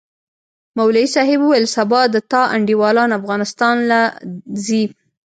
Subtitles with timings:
[0.77, 4.01] مولوي صاحب وويل سبا د تا انډيوالان افغانستان له
[4.65, 4.83] زي.